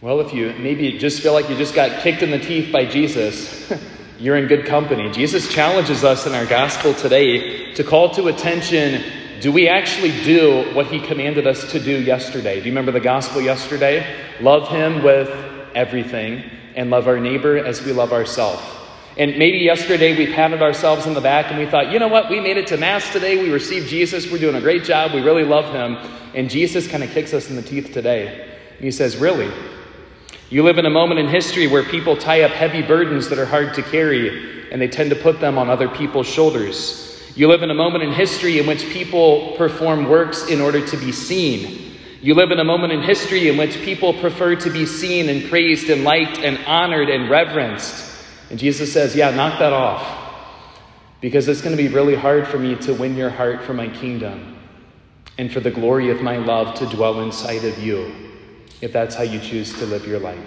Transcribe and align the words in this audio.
Well, 0.00 0.20
if 0.20 0.32
you 0.32 0.54
maybe 0.60 0.96
just 0.96 1.22
feel 1.22 1.32
like 1.32 1.50
you 1.50 1.56
just 1.56 1.74
got 1.74 2.02
kicked 2.02 2.22
in 2.22 2.30
the 2.30 2.38
teeth 2.38 2.72
by 2.72 2.84
Jesus, 2.84 3.72
you're 4.20 4.36
in 4.36 4.46
good 4.46 4.64
company. 4.64 5.10
Jesus 5.10 5.52
challenges 5.52 6.04
us 6.04 6.24
in 6.24 6.34
our 6.34 6.46
gospel 6.46 6.94
today 6.94 7.74
to 7.74 7.82
call 7.82 8.10
to 8.10 8.28
attention 8.28 9.02
do 9.40 9.50
we 9.50 9.68
actually 9.68 10.12
do 10.22 10.72
what 10.72 10.86
he 10.86 11.00
commanded 11.00 11.48
us 11.48 11.72
to 11.72 11.80
do 11.80 12.00
yesterday? 12.00 12.60
Do 12.60 12.66
you 12.66 12.72
remember 12.72 12.92
the 12.92 13.00
gospel 13.00 13.40
yesterday? 13.40 14.04
Love 14.40 14.68
him 14.68 15.02
with 15.02 15.28
everything 15.74 16.48
and 16.76 16.90
love 16.90 17.08
our 17.08 17.18
neighbor 17.18 17.56
as 17.56 17.84
we 17.84 17.92
love 17.92 18.12
ourselves. 18.12 18.62
And 19.16 19.36
maybe 19.36 19.58
yesterday 19.58 20.16
we 20.16 20.32
patted 20.32 20.62
ourselves 20.62 21.06
in 21.06 21.14
the 21.14 21.20
back 21.20 21.46
and 21.50 21.58
we 21.58 21.66
thought, 21.66 21.90
you 21.90 21.98
know 21.98 22.08
what, 22.08 22.30
we 22.30 22.38
made 22.38 22.56
it 22.56 22.68
to 22.68 22.76
Mass 22.76 23.12
today. 23.12 23.42
We 23.42 23.50
received 23.50 23.88
Jesus. 23.88 24.30
We're 24.30 24.38
doing 24.38 24.54
a 24.54 24.60
great 24.60 24.84
job. 24.84 25.12
We 25.12 25.22
really 25.22 25.44
love 25.44 25.72
him. 25.72 25.96
And 26.34 26.48
Jesus 26.48 26.86
kind 26.86 27.02
of 27.02 27.10
kicks 27.10 27.34
us 27.34 27.50
in 27.50 27.56
the 27.56 27.62
teeth 27.62 27.92
today. 27.92 28.58
He 28.78 28.92
says, 28.92 29.16
Really? 29.16 29.52
You 30.50 30.62
live 30.62 30.78
in 30.78 30.86
a 30.86 30.90
moment 30.90 31.20
in 31.20 31.28
history 31.28 31.66
where 31.66 31.84
people 31.84 32.16
tie 32.16 32.42
up 32.42 32.52
heavy 32.52 32.80
burdens 32.80 33.28
that 33.28 33.38
are 33.38 33.46
hard 33.46 33.74
to 33.74 33.82
carry 33.82 34.70
and 34.72 34.80
they 34.80 34.88
tend 34.88 35.10
to 35.10 35.16
put 35.16 35.40
them 35.40 35.58
on 35.58 35.68
other 35.68 35.88
people's 35.88 36.26
shoulders. 36.26 37.04
You 37.34 37.48
live 37.48 37.62
in 37.62 37.70
a 37.70 37.74
moment 37.74 38.02
in 38.02 38.12
history 38.12 38.58
in 38.58 38.66
which 38.66 38.84
people 38.88 39.54
perform 39.56 40.08
works 40.08 40.48
in 40.48 40.60
order 40.60 40.84
to 40.84 40.96
be 40.96 41.12
seen. 41.12 41.96
You 42.20 42.34
live 42.34 42.50
in 42.50 42.58
a 42.58 42.64
moment 42.64 42.92
in 42.92 43.00
history 43.02 43.48
in 43.48 43.56
which 43.56 43.80
people 43.82 44.12
prefer 44.14 44.56
to 44.56 44.70
be 44.70 44.86
seen 44.86 45.28
and 45.28 45.48
praised 45.48 45.88
and 45.88 46.02
liked 46.02 46.38
and 46.38 46.58
honored 46.66 47.10
and 47.10 47.30
reverenced. 47.30 48.12
And 48.50 48.58
Jesus 48.58 48.92
says, 48.92 49.14
Yeah, 49.14 49.30
knock 49.30 49.58
that 49.60 49.72
off. 49.72 50.26
Because 51.20 51.46
it's 51.46 51.60
going 51.60 51.76
to 51.76 51.82
be 51.82 51.88
really 51.88 52.16
hard 52.16 52.48
for 52.48 52.58
me 52.58 52.74
to 52.76 52.94
win 52.94 53.16
your 53.16 53.30
heart 53.30 53.62
for 53.62 53.74
my 53.74 53.88
kingdom 53.88 54.56
and 55.36 55.52
for 55.52 55.60
the 55.60 55.70
glory 55.70 56.10
of 56.10 56.22
my 56.22 56.38
love 56.38 56.74
to 56.76 56.86
dwell 56.86 57.20
inside 57.20 57.64
of 57.64 57.78
you, 57.78 58.12
if 58.80 58.92
that's 58.92 59.14
how 59.14 59.22
you 59.22 59.40
choose 59.40 59.76
to 59.78 59.86
live 59.86 60.06
your 60.06 60.20
life. 60.20 60.38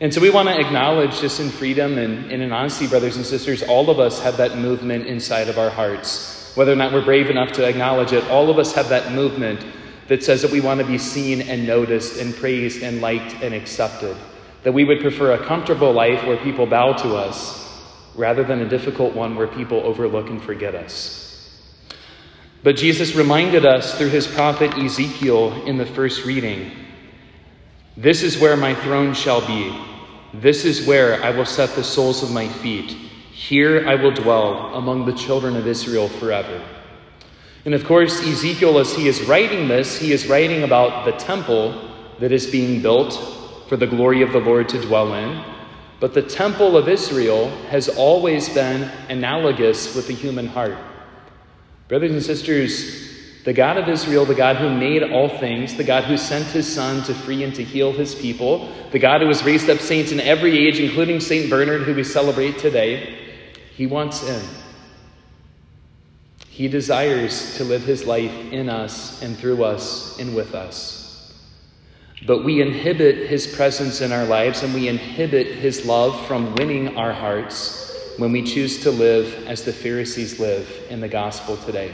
And 0.00 0.12
so 0.12 0.20
we 0.20 0.28
want 0.28 0.48
to 0.48 0.60
acknowledge, 0.60 1.20
just 1.20 1.40
in 1.40 1.48
freedom 1.48 1.96
and, 1.96 2.30
and 2.30 2.42
in 2.42 2.52
honesty, 2.52 2.86
brothers 2.86 3.16
and 3.16 3.24
sisters, 3.24 3.62
all 3.62 3.88
of 3.88 3.98
us 3.98 4.20
have 4.20 4.36
that 4.36 4.58
movement 4.58 5.06
inside 5.06 5.48
of 5.48 5.58
our 5.58 5.70
hearts. 5.70 6.52
Whether 6.54 6.72
or 6.72 6.76
not 6.76 6.92
we're 6.92 7.04
brave 7.04 7.30
enough 7.30 7.52
to 7.52 7.66
acknowledge 7.66 8.12
it, 8.12 8.24
all 8.28 8.50
of 8.50 8.58
us 8.58 8.74
have 8.74 8.90
that 8.90 9.12
movement 9.12 9.64
that 10.08 10.22
says 10.22 10.42
that 10.42 10.50
we 10.50 10.60
want 10.60 10.80
to 10.80 10.86
be 10.86 10.98
seen 10.98 11.40
and 11.42 11.66
noticed 11.66 12.20
and 12.20 12.34
praised 12.34 12.82
and 12.82 13.00
liked 13.00 13.42
and 13.42 13.54
accepted 13.54 14.16
that 14.62 14.72
we 14.72 14.84
would 14.84 15.00
prefer 15.00 15.32
a 15.32 15.44
comfortable 15.44 15.92
life 15.92 16.26
where 16.26 16.36
people 16.38 16.66
bow 16.66 16.92
to 16.92 17.14
us 17.14 17.64
rather 18.16 18.42
than 18.42 18.62
a 18.62 18.68
difficult 18.68 19.14
one 19.14 19.36
where 19.36 19.46
people 19.46 19.78
overlook 19.80 20.28
and 20.28 20.42
forget 20.42 20.74
us. 20.74 21.22
But 22.64 22.74
Jesus 22.74 23.14
reminded 23.14 23.64
us 23.64 23.96
through 23.96 24.08
his 24.08 24.26
prophet 24.26 24.76
Ezekiel 24.76 25.52
in 25.66 25.76
the 25.76 25.86
first 25.86 26.24
reading 26.24 26.72
This 27.96 28.22
is 28.22 28.38
where 28.38 28.56
my 28.56 28.74
throne 28.74 29.14
shall 29.14 29.46
be. 29.46 29.74
This 30.34 30.66
is 30.66 30.86
where 30.86 31.22
I 31.24 31.30
will 31.30 31.46
set 31.46 31.70
the 31.70 31.82
soles 31.82 32.22
of 32.22 32.30
my 32.30 32.46
feet. 32.46 32.90
Here 32.90 33.88
I 33.88 33.94
will 33.94 34.10
dwell 34.10 34.74
among 34.74 35.06
the 35.06 35.14
children 35.14 35.56
of 35.56 35.66
Israel 35.66 36.08
forever. 36.08 36.62
And 37.64 37.74
of 37.74 37.84
course, 37.84 38.20
Ezekiel, 38.20 38.78
as 38.78 38.94
he 38.94 39.08
is 39.08 39.22
writing 39.24 39.66
this, 39.66 39.98
he 39.98 40.12
is 40.12 40.26
writing 40.26 40.62
about 40.62 41.06
the 41.06 41.12
temple 41.12 41.90
that 42.20 42.32
is 42.32 42.46
being 42.46 42.82
built 42.82 43.14
for 43.68 43.76
the 43.78 43.86
glory 43.86 44.20
of 44.22 44.32
the 44.32 44.40
Lord 44.40 44.68
to 44.68 44.80
dwell 44.80 45.14
in. 45.14 45.42
But 45.98 46.12
the 46.12 46.22
temple 46.22 46.76
of 46.76 46.88
Israel 46.88 47.48
has 47.68 47.88
always 47.88 48.50
been 48.50 48.82
analogous 49.08 49.96
with 49.96 50.06
the 50.06 50.14
human 50.14 50.46
heart. 50.46 50.76
Brothers 51.88 52.12
and 52.12 52.22
sisters, 52.22 53.05
the 53.46 53.52
God 53.52 53.76
of 53.76 53.88
Israel, 53.88 54.24
the 54.24 54.34
God 54.34 54.56
who 54.56 54.68
made 54.68 55.04
all 55.04 55.28
things, 55.28 55.76
the 55.76 55.84
God 55.84 56.02
who 56.02 56.16
sent 56.16 56.46
his 56.46 56.66
Son 56.66 57.04
to 57.04 57.14
free 57.14 57.44
and 57.44 57.54
to 57.54 57.62
heal 57.62 57.92
his 57.92 58.12
people, 58.12 58.68
the 58.90 58.98
God 58.98 59.20
who 59.20 59.28
has 59.28 59.44
raised 59.44 59.70
up 59.70 59.78
saints 59.78 60.10
in 60.10 60.18
every 60.18 60.66
age, 60.66 60.80
including 60.80 61.20
St. 61.20 61.48
Bernard, 61.48 61.82
who 61.82 61.94
we 61.94 62.02
celebrate 62.02 62.58
today, 62.58 63.16
he 63.72 63.86
wants 63.86 64.24
in. 64.24 64.42
He 66.48 66.66
desires 66.66 67.56
to 67.56 67.62
live 67.62 67.84
his 67.84 68.04
life 68.04 68.34
in 68.52 68.68
us 68.68 69.22
and 69.22 69.38
through 69.38 69.62
us 69.62 70.18
and 70.18 70.34
with 70.34 70.56
us. 70.56 71.32
But 72.26 72.42
we 72.42 72.60
inhibit 72.60 73.28
his 73.28 73.46
presence 73.46 74.00
in 74.00 74.10
our 74.10 74.24
lives 74.24 74.64
and 74.64 74.74
we 74.74 74.88
inhibit 74.88 75.46
his 75.46 75.86
love 75.86 76.26
from 76.26 76.52
winning 76.56 76.96
our 76.96 77.12
hearts 77.12 77.96
when 78.16 78.32
we 78.32 78.42
choose 78.42 78.82
to 78.82 78.90
live 78.90 79.46
as 79.46 79.62
the 79.62 79.72
Pharisees 79.72 80.40
live 80.40 80.68
in 80.90 81.00
the 81.00 81.08
gospel 81.08 81.56
today. 81.58 81.92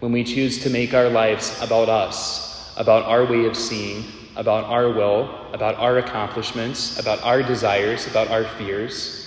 When 0.00 0.12
we 0.12 0.24
choose 0.24 0.62
to 0.62 0.70
make 0.70 0.94
our 0.94 1.08
lives 1.08 1.60
about 1.62 1.88
us, 1.88 2.74
about 2.78 3.04
our 3.04 3.26
way 3.26 3.44
of 3.44 3.54
seeing, 3.54 4.04
about 4.34 4.64
our 4.64 4.88
will, 4.88 5.28
about 5.52 5.74
our 5.74 5.98
accomplishments, 5.98 6.98
about 6.98 7.22
our 7.22 7.42
desires, 7.42 8.06
about 8.06 8.28
our 8.28 8.44
fears. 8.44 9.20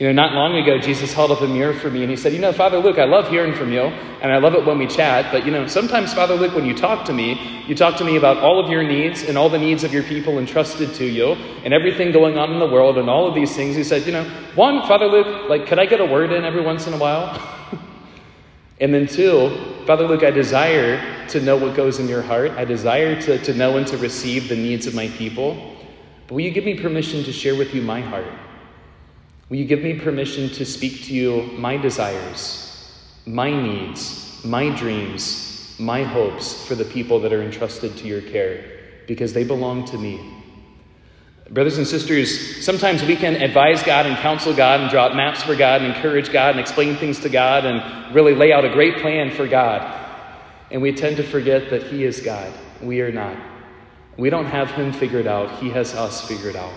You 0.00 0.06
know, 0.06 0.12
not 0.12 0.32
long 0.32 0.56
ago, 0.56 0.78
Jesus 0.78 1.12
held 1.12 1.30
up 1.30 1.40
a 1.40 1.46
mirror 1.46 1.74
for 1.74 1.90
me 1.90 2.02
and 2.02 2.10
he 2.10 2.16
said, 2.16 2.32
You 2.32 2.40
know, 2.40 2.52
Father 2.52 2.78
Luke, 2.78 2.98
I 2.98 3.04
love 3.04 3.28
hearing 3.28 3.52
from 3.54 3.72
you 3.72 3.82
and 3.82 4.32
I 4.32 4.38
love 4.38 4.54
it 4.54 4.64
when 4.64 4.78
we 4.78 4.86
chat, 4.86 5.30
but 5.32 5.44
you 5.44 5.52
know, 5.52 5.66
sometimes, 5.66 6.14
Father 6.14 6.34
Luke, 6.34 6.54
when 6.54 6.66
you 6.66 6.74
talk 6.74 7.04
to 7.06 7.12
me, 7.12 7.64
you 7.66 7.74
talk 7.74 7.96
to 7.98 8.04
me 8.04 8.16
about 8.16 8.38
all 8.38 8.62
of 8.62 8.70
your 8.70 8.82
needs 8.82 9.24
and 9.24 9.36
all 9.38 9.48
the 9.48 9.58
needs 9.58 9.84
of 9.84 9.92
your 9.92 10.04
people 10.04 10.38
entrusted 10.38 10.94
to 10.94 11.04
you 11.04 11.32
and 11.64 11.74
everything 11.74 12.12
going 12.12 12.38
on 12.38 12.52
in 12.52 12.58
the 12.58 12.68
world 12.68 12.98
and 12.98 13.08
all 13.08 13.28
of 13.28 13.34
these 13.34 13.54
things. 13.54 13.76
He 13.76 13.84
said, 13.84 14.06
You 14.06 14.12
know, 14.12 14.24
one, 14.54 14.86
Father 14.88 15.06
Luke, 15.06 15.48
like, 15.48 15.66
could 15.66 15.78
I 15.78 15.86
get 15.86 16.00
a 16.00 16.06
word 16.06 16.32
in 16.32 16.44
every 16.44 16.62
once 16.62 16.88
in 16.88 16.92
a 16.94 16.98
while? 16.98 17.40
and 18.80 18.94
then 18.94 19.06
two, 19.06 19.77
Father 19.88 20.06
Luke, 20.06 20.22
I 20.22 20.30
desire 20.30 21.00
to 21.28 21.40
know 21.40 21.56
what 21.56 21.74
goes 21.74 21.98
in 21.98 22.08
your 22.08 22.20
heart. 22.20 22.50
I 22.50 22.66
desire 22.66 23.18
to, 23.22 23.38
to 23.38 23.54
know 23.54 23.78
and 23.78 23.86
to 23.86 23.96
receive 23.96 24.46
the 24.50 24.54
needs 24.54 24.86
of 24.86 24.94
my 24.94 25.08
people. 25.08 25.54
But 26.26 26.34
will 26.34 26.42
you 26.42 26.50
give 26.50 26.66
me 26.66 26.78
permission 26.78 27.24
to 27.24 27.32
share 27.32 27.56
with 27.56 27.74
you 27.74 27.80
my 27.80 28.02
heart? 28.02 28.30
Will 29.48 29.56
you 29.56 29.64
give 29.64 29.80
me 29.80 29.98
permission 29.98 30.50
to 30.50 30.66
speak 30.66 31.04
to 31.04 31.14
you 31.14 31.44
my 31.56 31.78
desires, 31.78 33.02
my 33.24 33.50
needs, 33.50 34.44
my 34.44 34.68
dreams, 34.76 35.74
my 35.78 36.02
hopes 36.02 36.66
for 36.68 36.74
the 36.74 36.84
people 36.84 37.18
that 37.20 37.32
are 37.32 37.42
entrusted 37.42 37.96
to 37.96 38.06
your 38.06 38.20
care? 38.20 38.62
Because 39.06 39.32
they 39.32 39.42
belong 39.42 39.86
to 39.86 39.96
me. 39.96 40.37
Brothers 41.50 41.78
and 41.78 41.86
sisters, 41.86 42.62
sometimes 42.62 43.02
we 43.02 43.16
can 43.16 43.36
advise 43.36 43.82
God 43.82 44.04
and 44.04 44.18
counsel 44.18 44.54
God 44.54 44.82
and 44.82 44.90
draw 44.90 45.06
up 45.06 45.14
maps 45.14 45.42
for 45.42 45.56
God 45.56 45.80
and 45.80 45.94
encourage 45.94 46.30
God 46.30 46.50
and 46.50 46.60
explain 46.60 46.94
things 46.96 47.20
to 47.20 47.30
God 47.30 47.64
and 47.64 48.14
really 48.14 48.34
lay 48.34 48.52
out 48.52 48.66
a 48.66 48.68
great 48.68 48.98
plan 48.98 49.30
for 49.30 49.48
God. 49.48 49.80
And 50.70 50.82
we 50.82 50.92
tend 50.92 51.16
to 51.16 51.22
forget 51.22 51.70
that 51.70 51.84
He 51.84 52.04
is 52.04 52.20
God. 52.20 52.52
We 52.82 53.00
are 53.00 53.10
not. 53.10 53.38
We 54.18 54.28
don't 54.28 54.44
have 54.44 54.70
Him 54.72 54.92
figured 54.92 55.26
out, 55.26 55.58
He 55.58 55.70
has 55.70 55.94
us 55.94 56.28
figured 56.28 56.54
out. 56.54 56.74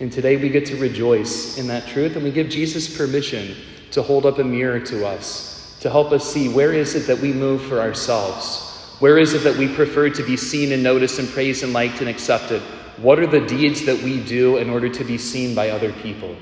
And 0.00 0.10
today 0.10 0.38
we 0.38 0.48
get 0.48 0.64
to 0.66 0.76
rejoice 0.76 1.58
in 1.58 1.66
that 1.66 1.86
truth, 1.86 2.16
and 2.16 2.24
we 2.24 2.30
give 2.30 2.48
Jesus 2.48 2.96
permission 2.96 3.54
to 3.90 4.00
hold 4.00 4.24
up 4.24 4.38
a 4.38 4.44
mirror 4.44 4.80
to 4.80 5.06
us, 5.06 5.76
to 5.80 5.90
help 5.90 6.12
us 6.12 6.32
see 6.32 6.48
where 6.48 6.72
is 6.72 6.94
it 6.94 7.06
that 7.08 7.18
we 7.18 7.34
move 7.34 7.60
for 7.62 7.78
ourselves? 7.78 8.96
Where 9.00 9.18
is 9.18 9.34
it 9.34 9.40
that 9.40 9.56
we 9.56 9.68
prefer 9.68 10.08
to 10.08 10.22
be 10.22 10.38
seen 10.38 10.72
and 10.72 10.82
noticed 10.82 11.18
and 11.18 11.28
praised 11.28 11.62
and 11.62 11.74
liked 11.74 12.00
and 12.00 12.08
accepted? 12.08 12.62
What 13.02 13.18
are 13.18 13.26
the 13.26 13.44
deeds 13.44 13.84
that 13.86 14.00
we 14.00 14.22
do 14.22 14.58
in 14.58 14.70
order 14.70 14.88
to 14.88 15.02
be 15.02 15.18
seen 15.18 15.56
by 15.56 15.70
other 15.70 15.92
people? 15.92 16.36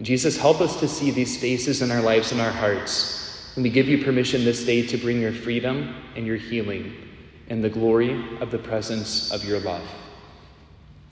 Jesus, 0.00 0.38
help 0.38 0.62
us 0.62 0.80
to 0.80 0.88
see 0.88 1.10
these 1.10 1.36
spaces 1.36 1.82
in 1.82 1.90
our 1.90 2.00
lives 2.00 2.32
and 2.32 2.40
our 2.40 2.50
hearts. 2.50 3.52
And 3.56 3.62
we 3.62 3.68
give 3.68 3.88
you 3.88 4.02
permission 4.02 4.42
this 4.42 4.64
day 4.64 4.86
to 4.86 4.96
bring 4.96 5.20
your 5.20 5.32
freedom 5.32 5.94
and 6.16 6.26
your 6.26 6.36
healing 6.36 6.94
and 7.48 7.62
the 7.62 7.68
glory 7.68 8.24
of 8.40 8.50
the 8.50 8.56
presence 8.56 9.30
of 9.32 9.44
your 9.44 9.60
love. 9.60 9.86